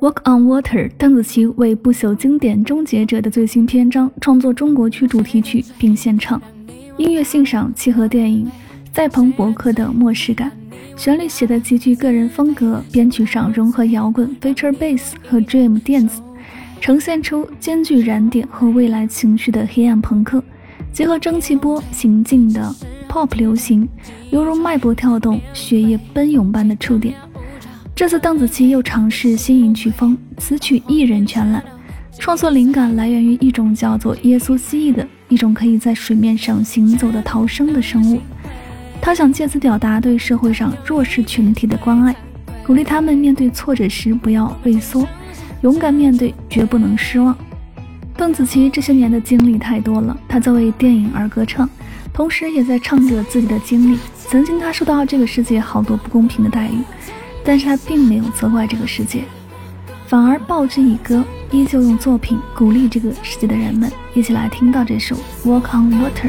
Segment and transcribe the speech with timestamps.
[0.00, 6.40] Walk on Water，邓紫棋为不朽经典《终结者》的最新篇章创作中国区主题曲并献唱，
[6.96, 8.46] 音乐欣赏契合电影
[8.94, 10.52] 《赛彭博克》的末世感，
[10.96, 16.22] 旋律写得极具个人风格，编曲上融合摇滚、feature bass 和 dream 电子，
[16.80, 20.40] 呈现出兼具燃点和未来情绪的黑暗朋克，
[20.92, 22.72] 结合蒸汽波行进的
[23.08, 23.88] pop 流行，
[24.30, 27.16] 犹如脉搏跳动、血液奔涌般的触点。
[27.98, 31.60] 这次邓紫棋又尝试新颖曲风，此曲一人全揽。
[32.16, 38.20] 创作灵感来源于一种叫做耶稣蜥蜴的一种可以在水面上行走的逃生的生物。
[39.02, 42.14] 他想借此表达对社会上弱势群体的关爱，
[42.64, 45.04] 鼓励他们面对挫折时不要畏缩，
[45.62, 47.36] 勇敢面对，绝不能失望。
[48.16, 51.68] 邓紫棋这些年的经历太多了，她在为电影而歌唱，
[52.12, 53.98] 同时也在唱着自己的经历。
[54.28, 56.78] 曾经她受到这个世界好多不公平的待遇。
[57.48, 59.24] 但是他并没有责怪这个世界，
[60.06, 63.90] 反而报之以歌，依旧用作品鼓励这个世界的人们。
[64.12, 66.28] 一起来听到这首《Walk on Water》。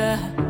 [0.00, 0.49] yeah